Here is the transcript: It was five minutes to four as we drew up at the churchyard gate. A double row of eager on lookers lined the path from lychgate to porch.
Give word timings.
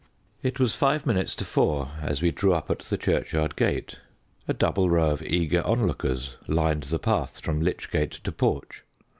It 0.41 0.59
was 0.59 0.73
five 0.73 1.05
minutes 1.05 1.35
to 1.35 1.45
four 1.45 1.91
as 2.01 2.23
we 2.23 2.31
drew 2.31 2.55
up 2.55 2.71
at 2.71 2.79
the 2.79 2.97
churchyard 2.97 3.55
gate. 3.55 3.99
A 4.47 4.53
double 4.55 4.89
row 4.89 5.11
of 5.11 5.21
eager 5.21 5.61
on 5.61 5.85
lookers 5.85 6.37
lined 6.47 6.81
the 6.85 6.97
path 6.97 7.39
from 7.39 7.61
lychgate 7.61 8.23
to 8.23 8.31
porch. 8.31 8.83